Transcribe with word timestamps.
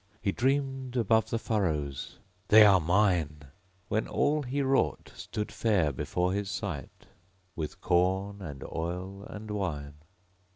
He 0.19 0.31
dreamed 0.31 0.97
above 0.97 1.29
the 1.29 1.37
furrows, 1.37 2.17
'They 2.47 2.65
are 2.65 2.79
mine!' 2.79 3.43
When 3.87 4.07
all 4.07 4.41
he 4.41 4.63
wrought 4.63 5.11
stood 5.15 5.51
fair 5.51 5.91
before 5.91 6.33
his 6.33 6.49
sight 6.49 7.05
With 7.55 7.81
corn, 7.81 8.41
and 8.41 8.63
oil, 8.63 9.23
and 9.29 9.51
wine. 9.51 9.97